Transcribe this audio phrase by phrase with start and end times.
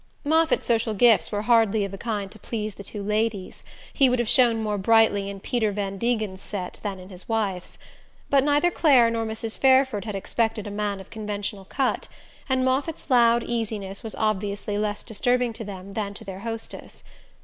[0.25, 3.61] Moffatt's social gifts were hardly of a kind to please the two ladies:
[3.93, 7.77] he would have shone more brightly in Peter Van Degen's set than in his wife's.
[8.27, 9.59] But neither Clare nor Mrs.
[9.59, 12.07] Fairford had expected a man of conventional cut,
[12.49, 17.03] and Moffatt's loud easiness was obviously less disturbing to them than to their hostess.